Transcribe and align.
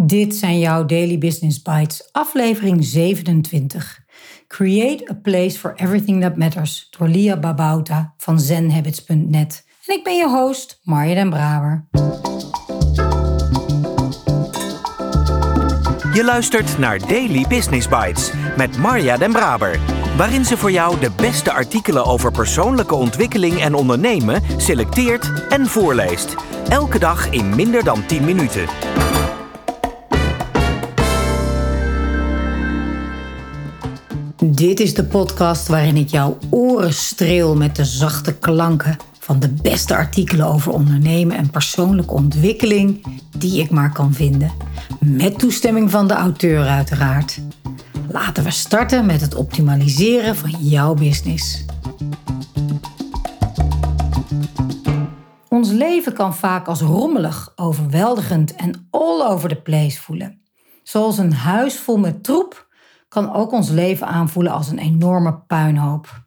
Dit 0.00 0.34
zijn 0.34 0.58
jouw 0.58 0.84
Daily 0.84 1.18
Business 1.18 1.62
Bites, 1.62 2.08
aflevering 2.12 2.84
27. 2.84 4.00
Create 4.46 5.10
a 5.10 5.14
place 5.14 5.58
for 5.58 5.72
everything 5.74 6.22
that 6.22 6.36
matters 6.36 6.88
door 6.98 7.08
Lia 7.08 7.36
Babauta 7.36 8.14
van 8.16 8.40
zenhabits.net. 8.40 9.64
En 9.86 9.94
ik 9.94 10.04
ben 10.04 10.16
je 10.16 10.28
host, 10.28 10.80
Marja 10.82 11.14
den 11.14 11.30
Braber. 11.30 11.86
Je 16.12 16.22
luistert 16.24 16.78
naar 16.78 16.98
Daily 16.98 17.44
Business 17.48 17.88
Bites 17.88 18.32
met 18.56 18.76
Marja 18.76 19.16
den 19.16 19.32
Braber, 19.32 19.80
waarin 20.16 20.44
ze 20.44 20.56
voor 20.56 20.72
jou 20.72 21.00
de 21.00 21.10
beste 21.16 21.52
artikelen 21.52 22.04
over 22.04 22.32
persoonlijke 22.32 22.94
ontwikkeling 22.94 23.60
en 23.60 23.74
ondernemen 23.74 24.42
selecteert 24.56 25.32
en 25.48 25.66
voorleest. 25.66 26.34
Elke 26.68 26.98
dag 26.98 27.30
in 27.30 27.54
minder 27.54 27.84
dan 27.84 28.06
10 28.06 28.24
minuten. 28.24 28.68
Dit 34.44 34.80
is 34.80 34.94
de 34.94 35.04
podcast 35.04 35.68
waarin 35.68 35.96
ik 35.96 36.08
jouw 36.08 36.38
oren 36.50 36.94
streel 36.94 37.56
met 37.56 37.76
de 37.76 37.84
zachte 37.84 38.34
klanken 38.34 38.96
van 39.18 39.40
de 39.40 39.48
beste 39.48 39.96
artikelen 39.96 40.46
over 40.46 40.72
ondernemen 40.72 41.36
en 41.36 41.50
persoonlijke 41.50 42.12
ontwikkeling 42.12 43.06
die 43.36 43.60
ik 43.60 43.70
maar 43.70 43.92
kan 43.92 44.14
vinden. 44.14 44.52
Met 45.00 45.38
toestemming 45.38 45.90
van 45.90 46.06
de 46.06 46.14
auteur 46.14 46.66
uiteraard. 46.66 47.40
Laten 48.10 48.44
we 48.44 48.50
starten 48.50 49.06
met 49.06 49.20
het 49.20 49.34
optimaliseren 49.34 50.36
van 50.36 50.50
jouw 50.50 50.94
business. 50.94 51.64
Ons 55.48 55.70
leven 55.70 56.12
kan 56.12 56.34
vaak 56.34 56.66
als 56.66 56.80
rommelig, 56.80 57.52
overweldigend 57.56 58.54
en 58.54 58.88
all 58.90 59.22
over 59.26 59.48
the 59.48 59.60
place 59.60 60.00
voelen. 60.00 60.40
Zoals 60.82 61.18
een 61.18 61.32
huis 61.32 61.78
vol 61.78 61.98
met 61.98 62.24
troep 62.24 62.67
kan 63.08 63.32
ook 63.32 63.52
ons 63.52 63.68
leven 63.68 64.06
aanvoelen 64.06 64.52
als 64.52 64.68
een 64.68 64.78
enorme 64.78 65.38
puinhoop. 65.46 66.26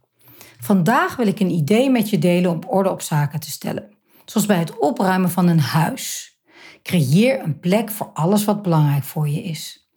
Vandaag 0.60 1.16
wil 1.16 1.28
ik 1.28 1.40
een 1.40 1.52
idee 1.52 1.90
met 1.90 2.10
je 2.10 2.18
delen 2.20 2.52
om 2.52 2.64
orde 2.68 2.92
op 2.92 3.02
zaken 3.02 3.40
te 3.40 3.50
stellen. 3.50 3.98
Zoals 4.26 4.48
bij 4.48 4.58
het 4.58 4.78
opruimen 4.78 5.30
van 5.30 5.48
een 5.48 5.60
huis. 5.60 6.36
Creëer 6.84 7.44
een 7.44 7.60
plek 7.60 7.90
voor 7.90 8.10
alles 8.14 8.46
wat 8.46 8.62
belangrijk 8.62 9.04
voor 9.04 9.30
je 9.30 9.44
is. 9.44 9.90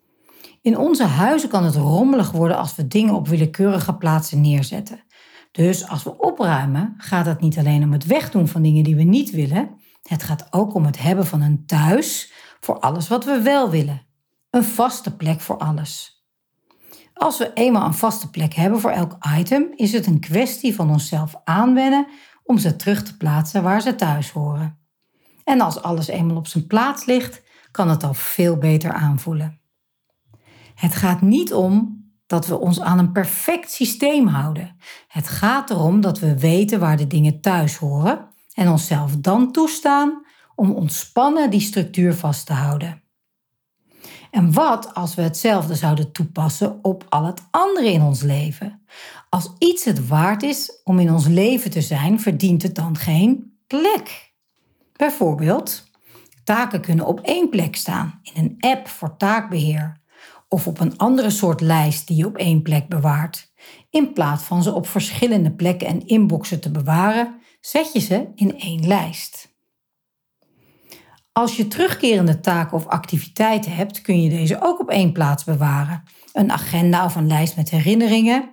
In 0.63 0.79
onze 0.79 1.05
huizen 1.05 1.49
kan 1.49 1.65
het 1.65 1.75
rommelig 1.75 2.31
worden 2.31 2.57
als 2.57 2.75
we 2.75 2.87
dingen 2.87 3.15
op 3.15 3.29
willekeurige 3.29 3.95
plaatsen 3.95 4.41
neerzetten. 4.41 5.05
Dus 5.53 5.89
als 5.89 6.03
we 6.03 6.19
opruimen, 6.19 6.95
gaat 6.99 7.27
het 7.27 7.41
niet 7.41 7.59
alleen 7.59 7.83
om 7.83 7.93
het 7.93 8.07
wegdoen 8.07 8.49
van 8.49 8.63
dingen 8.63 8.85
die 8.85 8.97
we 8.97 9.03
niet 9.03 9.31
willen. 9.31 9.71
Het 10.03 10.23
gaat 10.23 10.47
ook 10.51 10.75
om 10.75 10.85
het 10.85 10.99
hebben 10.99 11.27
van 11.27 11.41
een 11.41 11.67
thuis 11.67 12.33
voor 12.61 12.79
alles 12.79 13.09
wat 13.09 13.25
we 13.25 13.41
wel 13.43 13.71
willen. 13.71 14.07
Een 14.51 14.65
vaste 14.65 15.17
plek 15.17 15.41
voor 15.41 15.59
alles. 15.59 16.14
Als 17.15 17.39
we 17.39 17.53
eenmaal 17.53 17.87
een 17.87 17.95
vaste 17.95 18.31
plek 18.31 18.55
hebben 18.55 18.81
voor 18.81 18.91
elk 18.91 19.17
item, 19.39 19.73
is 19.75 19.93
het 19.93 20.07
een 20.07 20.21
kwestie 20.21 20.75
van 20.75 20.91
onszelf 20.91 21.35
aanwennen 21.45 22.07
om 22.45 22.59
ze 22.59 22.77
terug 22.77 23.03
te 23.03 23.17
plaatsen 23.17 23.63
waar 23.63 23.81
ze 23.83 23.95
thuis 23.95 24.31
horen. 24.31 24.79
En 25.45 25.61
als 25.61 25.83
alles 25.83 26.07
eenmaal 26.07 26.37
op 26.37 26.47
zijn 26.47 26.67
plaats 26.67 27.05
ligt, 27.05 27.43
kan 27.71 27.89
het 27.89 28.03
al 28.03 28.15
veel 28.15 28.57
beter 28.57 28.93
aanvoelen. 28.93 29.61
Het 30.75 30.95
gaat 30.95 31.21
niet 31.21 31.55
om 31.55 32.03
dat 32.27 32.47
we 32.47 32.59
ons 32.59 32.81
aan 32.81 32.99
een 32.99 33.13
perfect 33.13 33.71
systeem 33.71 34.27
houden. 34.27 34.77
Het 35.09 35.29
gaat 35.29 35.71
erom 35.71 36.01
dat 36.01 36.19
we 36.19 36.39
weten 36.39 36.81
waar 36.81 36.97
de 36.97 37.07
dingen 37.07 37.41
thuis 37.41 37.77
horen 37.77 38.29
en 38.55 38.69
onszelf 38.69 39.17
dan 39.17 39.53
toestaan 39.53 40.27
om 40.55 40.71
ontspannen 40.71 41.51
die 41.51 41.61
structuur 41.61 42.15
vast 42.15 42.47
te 42.47 42.53
houden. 42.53 43.04
En 44.35 44.53
wat 44.53 44.95
als 44.95 45.15
we 45.15 45.23
hetzelfde 45.23 45.75
zouden 45.75 46.13
toepassen 46.13 46.79
op 46.83 47.07
al 47.09 47.25
het 47.25 47.43
andere 47.51 47.93
in 47.93 48.03
ons 48.03 48.23
leven? 48.23 48.83
Als 49.29 49.53
iets 49.59 49.85
het 49.85 50.09
waard 50.09 50.43
is 50.43 50.81
om 50.85 50.99
in 50.99 51.13
ons 51.13 51.27
leven 51.27 51.71
te 51.71 51.81
zijn, 51.81 52.21
verdient 52.21 52.63
het 52.63 52.75
dan 52.75 52.97
geen 52.97 53.59
plek. 53.67 54.33
Bijvoorbeeld, 54.97 55.91
taken 56.45 56.81
kunnen 56.81 57.07
op 57.07 57.21
één 57.21 57.49
plek 57.49 57.77
staan, 57.77 58.21
in 58.23 58.45
een 58.45 58.71
app 58.71 58.89
voor 58.89 59.17
taakbeheer, 59.17 60.01
of 60.49 60.67
op 60.67 60.81
een 60.81 60.99
andere 60.99 61.31
soort 61.31 61.61
lijst 61.61 62.07
die 62.07 62.17
je 62.17 62.27
op 62.27 62.37
één 62.37 62.63
plek 62.63 62.89
bewaart. 62.89 63.53
In 63.91 64.13
plaats 64.13 64.43
van 64.43 64.63
ze 64.63 64.73
op 64.73 64.87
verschillende 64.87 65.53
plekken 65.53 65.87
en 65.87 66.07
inboxen 66.07 66.61
te 66.61 66.71
bewaren, 66.71 67.41
zet 67.61 67.93
je 67.93 68.01
ze 68.01 68.29
in 68.35 68.59
één 68.59 68.87
lijst. 68.87 69.54
Als 71.37 71.57
je 71.57 71.69
terugkerende 71.69 72.41
taken 72.41 72.77
of 72.77 72.87
activiteiten 72.87 73.73
hebt, 73.73 74.01
kun 74.01 74.23
je 74.23 74.29
deze 74.29 74.63
ook 74.63 74.81
op 74.81 74.91
één 74.91 75.13
plaats 75.13 75.45
bewaren. 75.45 76.03
Een 76.33 76.53
agenda 76.53 77.05
of 77.05 77.15
een 77.15 77.27
lijst 77.27 77.57
met 77.57 77.71
herinneringen. 77.71 78.51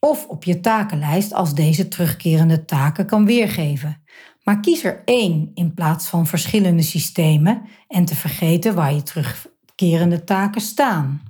Of 0.00 0.26
op 0.26 0.44
je 0.44 0.60
takenlijst 0.60 1.32
als 1.32 1.54
deze 1.54 1.88
terugkerende 1.88 2.64
taken 2.64 3.06
kan 3.06 3.26
weergeven. 3.26 4.02
Maar 4.42 4.60
kies 4.60 4.84
er 4.84 5.02
één 5.04 5.50
in 5.54 5.74
plaats 5.74 6.06
van 6.06 6.26
verschillende 6.26 6.82
systemen 6.82 7.62
en 7.88 8.04
te 8.04 8.14
vergeten 8.14 8.74
waar 8.74 8.94
je 8.94 9.02
terugkerende 9.02 10.24
taken 10.24 10.60
staan. 10.60 11.22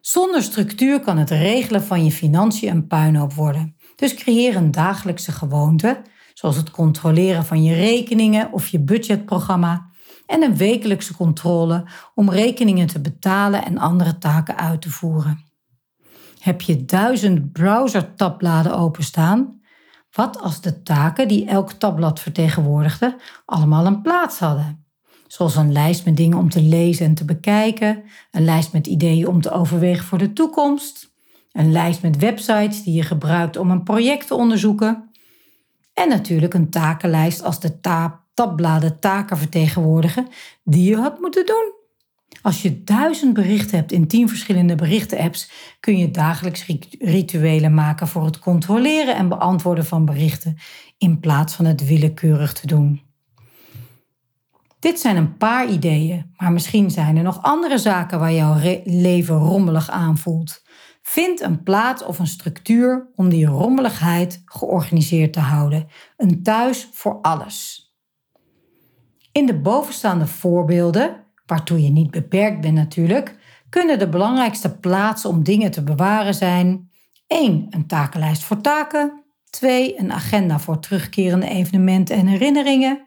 Zonder 0.00 0.42
structuur 0.42 1.00
kan 1.00 1.18
het 1.18 1.30
regelen 1.30 1.82
van 1.82 2.04
je 2.04 2.12
financiën 2.12 2.70
een 2.70 2.86
puinhoop 2.86 3.32
worden. 3.32 3.76
Dus 3.96 4.14
creëer 4.14 4.56
een 4.56 4.70
dagelijkse 4.70 5.32
gewoonte 5.32 6.02
zoals 6.38 6.56
het 6.56 6.70
controleren 6.70 7.44
van 7.44 7.62
je 7.62 7.74
rekeningen 7.74 8.52
of 8.52 8.68
je 8.68 8.80
budgetprogramma, 8.80 9.90
en 10.26 10.42
een 10.42 10.56
wekelijkse 10.56 11.14
controle 11.16 11.84
om 12.14 12.30
rekeningen 12.30 12.86
te 12.86 13.00
betalen 13.00 13.64
en 13.64 13.78
andere 13.78 14.18
taken 14.18 14.56
uit 14.56 14.82
te 14.82 14.90
voeren. 14.90 15.44
Heb 16.38 16.60
je 16.60 16.84
duizend 16.84 17.52
browser-tabbladen 17.52 18.76
openstaan? 18.76 19.60
Wat 20.10 20.40
als 20.40 20.60
de 20.60 20.82
taken 20.82 21.28
die 21.28 21.46
elk 21.46 21.72
tabblad 21.72 22.20
vertegenwoordigde 22.20 23.16
allemaal 23.44 23.86
een 23.86 24.02
plaats 24.02 24.38
hadden? 24.38 24.86
Zoals 25.26 25.56
een 25.56 25.72
lijst 25.72 26.04
met 26.04 26.16
dingen 26.16 26.38
om 26.38 26.50
te 26.50 26.62
lezen 26.62 27.06
en 27.06 27.14
te 27.14 27.24
bekijken, 27.24 28.02
een 28.30 28.44
lijst 28.44 28.72
met 28.72 28.86
ideeën 28.86 29.28
om 29.28 29.40
te 29.40 29.50
overwegen 29.50 30.04
voor 30.04 30.18
de 30.18 30.32
toekomst, 30.32 31.12
een 31.52 31.72
lijst 31.72 32.02
met 32.02 32.16
websites 32.16 32.82
die 32.82 32.94
je 32.94 33.02
gebruikt 33.02 33.56
om 33.56 33.70
een 33.70 33.82
project 33.82 34.26
te 34.26 34.34
onderzoeken, 34.34 35.07
en 35.98 36.08
natuurlijk 36.08 36.54
een 36.54 36.70
takenlijst 36.70 37.42
als 37.42 37.60
de 37.60 37.80
ta 37.80 38.24
tabbladen 38.34 39.00
taken 39.00 39.38
vertegenwoordigen 39.38 40.28
die 40.64 40.90
je 40.90 40.96
had 40.96 41.20
moeten 41.20 41.46
doen. 41.46 41.72
Als 42.42 42.62
je 42.62 42.84
duizend 42.84 43.34
berichten 43.34 43.76
hebt 43.76 43.92
in 43.92 44.06
tien 44.06 44.28
verschillende 44.28 44.74
berichtenapps, 44.74 45.50
kun 45.80 45.98
je 45.98 46.10
dagelijks 46.10 46.66
rituelen 46.98 47.74
maken 47.74 48.08
voor 48.08 48.24
het 48.24 48.38
controleren 48.38 49.16
en 49.16 49.28
beantwoorden 49.28 49.84
van 49.84 50.04
berichten 50.04 50.56
in 50.98 51.20
plaats 51.20 51.54
van 51.54 51.64
het 51.64 51.86
willekeurig 51.86 52.52
te 52.52 52.66
doen. 52.66 53.02
Dit 54.78 55.00
zijn 55.00 55.16
een 55.16 55.36
paar 55.36 55.68
ideeën, 55.68 56.34
maar 56.36 56.52
misschien 56.52 56.90
zijn 56.90 57.16
er 57.16 57.22
nog 57.22 57.42
andere 57.42 57.78
zaken 57.78 58.18
waar 58.18 58.32
jouw 58.32 58.80
leven 58.84 59.36
rommelig 59.36 59.90
aanvoelt. 59.90 60.62
Vind 61.10 61.40
een 61.40 61.62
plaats 61.62 62.04
of 62.04 62.18
een 62.18 62.26
structuur 62.26 63.08
om 63.14 63.28
die 63.28 63.46
rommeligheid 63.46 64.42
georganiseerd 64.44 65.32
te 65.32 65.40
houden. 65.40 65.86
Een 66.16 66.42
thuis 66.42 66.88
voor 66.92 67.18
alles. 67.22 67.86
In 69.32 69.46
de 69.46 69.58
bovenstaande 69.58 70.26
voorbeelden, 70.26 71.24
waartoe 71.46 71.82
je 71.82 71.90
niet 71.90 72.10
beperkt 72.10 72.60
bent 72.60 72.74
natuurlijk, 72.74 73.36
kunnen 73.68 73.98
de 73.98 74.08
belangrijkste 74.08 74.78
plaatsen 74.78 75.30
om 75.30 75.42
dingen 75.42 75.70
te 75.70 75.82
bewaren 75.82 76.34
zijn 76.34 76.90
1. 77.26 77.66
Een 77.70 77.86
takenlijst 77.86 78.44
voor 78.44 78.60
taken. 78.60 79.24
2. 79.50 80.00
Een 80.00 80.12
agenda 80.12 80.58
voor 80.58 80.80
terugkerende 80.80 81.48
evenementen 81.48 82.16
en 82.16 82.26
herinneringen. 82.26 83.06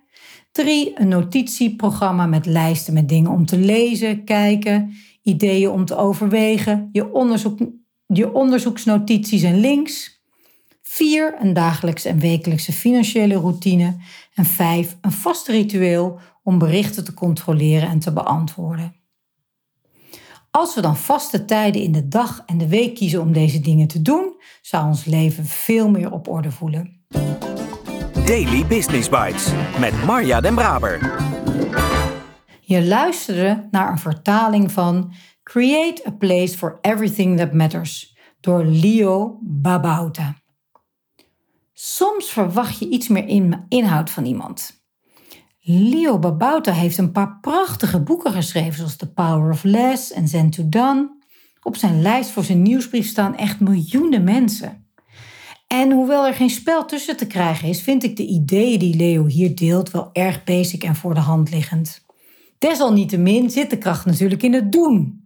3. 0.51 0.99
Een 0.99 1.07
notitieprogramma 1.07 2.25
met 2.25 2.45
lijsten 2.45 2.93
met 2.93 3.09
dingen 3.09 3.31
om 3.31 3.45
te 3.45 3.57
lezen, 3.57 4.23
kijken, 4.23 4.93
ideeën 5.21 5.69
om 5.69 5.85
te 5.85 5.95
overwegen, 5.95 6.89
je 6.91 7.13
onderzoek 7.13 7.59
je 8.13 8.33
onderzoeksnotities 8.33 9.43
en 9.43 9.59
links. 9.59 10.19
4. 10.81 11.35
Een 11.39 11.53
dagelijkse 11.53 12.09
en 12.09 12.19
wekelijkse 12.19 12.73
financiële 12.73 13.35
routine. 13.35 13.97
En 14.33 14.45
5. 14.45 14.97
Een 15.01 15.11
vast 15.11 15.47
ritueel 15.47 16.19
om 16.43 16.57
berichten 16.57 17.03
te 17.03 17.13
controleren 17.13 17.89
en 17.89 17.99
te 17.99 18.13
beantwoorden. 18.13 18.95
Als 20.51 20.75
we 20.75 20.81
dan 20.81 20.97
vaste 20.97 21.45
tijden 21.45 21.81
in 21.81 21.91
de 21.91 22.07
dag 22.07 22.43
en 22.45 22.57
de 22.57 22.67
week 22.67 22.95
kiezen 22.95 23.21
om 23.21 23.33
deze 23.33 23.59
dingen 23.59 23.87
te 23.87 24.01
doen, 24.01 24.35
zou 24.61 24.87
ons 24.87 25.05
leven 25.05 25.45
veel 25.45 25.89
meer 25.89 26.11
op 26.11 26.27
orde 26.27 26.51
voelen. 26.51 27.05
Daily 28.25 28.65
Business 28.65 29.09
Bites 29.09 29.47
met 29.79 30.05
Marja 30.05 30.41
Den 30.41 30.55
Braber. 30.55 31.19
Je 32.61 32.85
luisterde 32.85 33.67
naar 33.71 33.91
een 33.91 33.97
vertaling 33.97 34.71
van 34.71 35.13
Create 35.51 36.07
a 36.07 36.11
Place 36.11 36.55
for 36.55 36.77
Everything 36.81 37.37
That 37.37 37.53
Matters 37.53 38.15
door 38.39 38.63
Leo 38.65 39.39
Babauta. 39.41 40.35
Soms 41.73 42.29
verwacht 42.29 42.79
je 42.79 42.89
iets 42.89 43.07
meer 43.07 43.27
inhoud 43.67 44.09
van 44.09 44.25
iemand. 44.25 44.83
Leo 45.61 46.19
Babauta 46.19 46.71
heeft 46.71 46.97
een 46.97 47.11
paar 47.11 47.37
prachtige 47.41 48.01
boeken 48.01 48.31
geschreven, 48.31 48.73
zoals 48.73 48.95
The 48.95 49.13
Power 49.13 49.51
of 49.51 49.63
Less 49.63 50.11
en 50.11 50.27
Zen 50.27 50.49
to 50.49 50.69
Done. 50.69 51.09
Op 51.61 51.75
zijn 51.75 52.01
lijst 52.01 52.29
voor 52.29 52.43
zijn 52.43 52.61
nieuwsbrief 52.61 53.07
staan 53.07 53.37
echt 53.37 53.59
miljoenen 53.59 54.23
mensen. 54.23 54.87
En 55.67 55.91
hoewel 55.91 56.27
er 56.27 56.33
geen 56.33 56.49
spel 56.49 56.85
tussen 56.85 57.17
te 57.17 57.27
krijgen 57.27 57.67
is, 57.67 57.81
vind 57.81 58.03
ik 58.03 58.17
de 58.17 58.25
ideeën 58.25 58.79
die 58.79 58.95
Leo 58.95 59.25
hier 59.25 59.55
deelt 59.55 59.91
wel 59.91 60.09
erg 60.13 60.43
basic 60.43 60.83
en 60.83 60.95
voor 60.95 61.13
de 61.13 61.19
hand 61.19 61.51
liggend. 61.51 62.05
Desalniettemin 62.57 63.49
zit 63.49 63.69
de 63.69 63.77
kracht 63.77 64.05
natuurlijk 64.05 64.43
in 64.43 64.53
het 64.53 64.71
doen. 64.71 65.20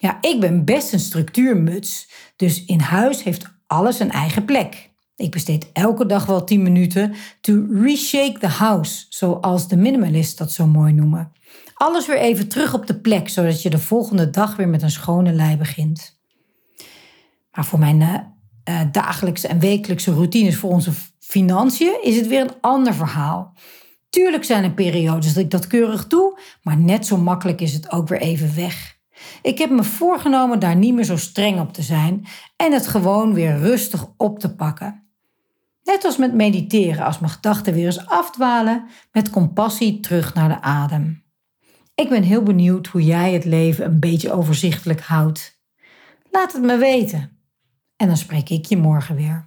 Ja, 0.00 0.18
ik 0.20 0.40
ben 0.40 0.64
best 0.64 0.92
een 0.92 1.00
structuurmuts, 1.00 2.10
dus 2.36 2.64
in 2.64 2.80
huis 2.80 3.22
heeft 3.22 3.46
alles 3.66 4.00
een 4.00 4.10
eigen 4.10 4.44
plek. 4.44 4.90
Ik 5.16 5.30
besteed 5.30 5.70
elke 5.72 6.06
dag 6.06 6.26
wel 6.26 6.44
10 6.44 6.62
minuten 6.62 7.14
to 7.40 7.66
reshake 7.70 8.38
the 8.38 8.46
house, 8.46 9.06
zoals 9.08 9.68
de 9.68 9.76
minimalists 9.76 10.36
dat 10.36 10.52
zo 10.52 10.66
mooi 10.66 10.92
noemen. 10.92 11.32
Alles 11.74 12.06
weer 12.06 12.18
even 12.18 12.48
terug 12.48 12.74
op 12.74 12.86
de 12.86 13.00
plek, 13.00 13.28
zodat 13.28 13.62
je 13.62 13.70
de 13.70 13.78
volgende 13.78 14.30
dag 14.30 14.56
weer 14.56 14.68
met 14.68 14.82
een 14.82 14.90
schone 14.90 15.32
lei 15.32 15.56
begint. 15.56 16.20
Maar 17.50 17.64
voor 17.64 17.78
mijn 17.78 18.00
uh, 18.00 18.80
dagelijkse 18.92 19.48
en 19.48 19.58
wekelijkse 19.58 20.12
routines 20.12 20.56
voor 20.56 20.70
onze 20.70 20.92
financiën 21.18 21.98
is 22.02 22.16
het 22.16 22.26
weer 22.26 22.40
een 22.40 22.60
ander 22.60 22.94
verhaal. 22.94 23.54
Tuurlijk 24.10 24.44
zijn 24.44 24.64
er 24.64 24.72
periodes 24.72 25.34
dat 25.34 25.44
ik 25.44 25.50
dat 25.50 25.66
keurig 25.66 26.06
doe, 26.06 26.40
maar 26.62 26.76
net 26.78 27.06
zo 27.06 27.16
makkelijk 27.16 27.60
is 27.60 27.72
het 27.72 27.92
ook 27.92 28.08
weer 28.08 28.20
even 28.20 28.54
weg. 28.54 28.97
Ik 29.42 29.58
heb 29.58 29.70
me 29.70 29.84
voorgenomen 29.84 30.58
daar 30.58 30.76
niet 30.76 30.94
meer 30.94 31.04
zo 31.04 31.16
streng 31.16 31.60
op 31.60 31.72
te 31.72 31.82
zijn 31.82 32.26
en 32.56 32.72
het 32.72 32.86
gewoon 32.86 33.34
weer 33.34 33.58
rustig 33.58 34.06
op 34.16 34.38
te 34.38 34.54
pakken. 34.54 35.08
Net 35.82 36.04
als 36.04 36.16
met 36.16 36.34
mediteren, 36.34 37.04
als 37.04 37.18
mijn 37.18 37.32
gedachten 37.32 37.74
weer 37.74 37.86
eens 37.86 38.06
afdwalen, 38.06 38.86
met 39.12 39.30
compassie 39.30 40.00
terug 40.00 40.34
naar 40.34 40.48
de 40.48 40.60
adem. 40.60 41.24
Ik 41.94 42.08
ben 42.08 42.22
heel 42.22 42.42
benieuwd 42.42 42.86
hoe 42.86 43.04
jij 43.04 43.32
het 43.32 43.44
leven 43.44 43.84
een 43.84 44.00
beetje 44.00 44.32
overzichtelijk 44.32 45.00
houdt. 45.00 45.60
Laat 46.30 46.52
het 46.52 46.62
me 46.62 46.76
weten. 46.76 47.38
En 47.96 48.06
dan 48.06 48.16
spreek 48.16 48.48
ik 48.48 48.66
je 48.66 48.76
morgen 48.76 49.16
weer. 49.16 49.46